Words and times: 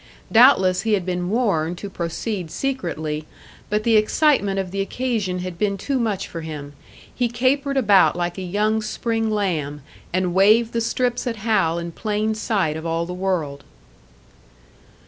Doubtless 0.31 0.81
he 0.81 0.93
had 0.93 1.05
been 1.05 1.29
warned 1.29 1.77
to 1.77 1.87
proceed 1.87 2.49
secretly, 2.49 3.27
but 3.69 3.83
the 3.83 3.97
excitement 3.97 4.57
of 4.57 4.71
the 4.71 4.81
occasion 4.81 5.37
had 5.41 5.59
been 5.59 5.77
too 5.77 5.99
much 5.99 6.27
for 6.27 6.41
him; 6.41 6.73
he 7.13 7.27
capered 7.29 7.77
about 7.77 8.15
like 8.15 8.39
a 8.39 8.41
young 8.41 8.81
spring 8.81 9.29
lamb, 9.29 9.83
and 10.11 10.33
waved 10.33 10.73
the 10.73 10.81
strips 10.81 11.27
at 11.27 11.35
Hal 11.35 11.77
in 11.77 11.91
plain 11.91 12.33
sight 12.33 12.75
of 12.75 12.83
all 12.83 13.05
the 13.05 13.13
world. 13.13 13.63